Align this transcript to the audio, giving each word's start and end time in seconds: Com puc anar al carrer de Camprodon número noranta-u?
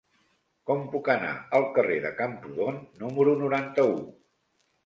Com 0.69 0.79
puc 0.93 1.09
anar 1.15 1.33
al 1.59 1.67
carrer 1.77 1.99
de 2.07 2.13
Camprodon 2.21 2.81
número 3.05 3.37
noranta-u? 3.43 3.97